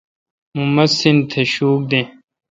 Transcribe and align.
مہ 0.53 0.63
مسین 0.75 1.17
تھ 1.29 1.35
شوک 1.53 1.79
دین۔ 1.89 2.07